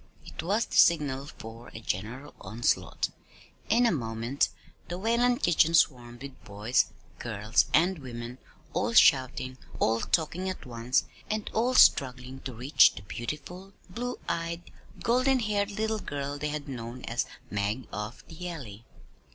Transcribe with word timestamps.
It 0.25 0.41
was 0.41 0.65
the 0.65 0.77
signal 0.77 1.27
for 1.27 1.67
a 1.75 1.79
general 1.79 2.33
onslaught. 2.41 3.09
In 3.69 3.85
a 3.85 3.91
moment 3.91 4.49
the 4.87 4.97
Whalen 4.97 5.37
kitchen 5.37 5.75
swarmed 5.75 6.23
with 6.23 6.43
boys, 6.43 6.87
girls, 7.19 7.65
and 7.71 7.99
women, 7.99 8.39
all 8.73 8.93
shouting, 8.93 9.59
all 9.79 9.99
talking 9.99 10.49
at 10.49 10.65
once, 10.65 11.03
and 11.29 11.47
all 11.53 11.75
struggling 11.75 12.39
to 12.39 12.53
reach 12.55 12.95
the 12.95 13.03
beautiful, 13.03 13.73
blue 13.91 14.17
eyed, 14.27 14.63
golden 15.03 15.37
haired 15.39 15.69
little 15.69 15.99
girl 15.99 16.39
they 16.39 16.49
had 16.49 16.67
known 16.67 17.03
as 17.03 17.27
"Mag 17.51 17.85
of 17.93 18.23
the 18.27 18.49
Alley." 18.49 18.85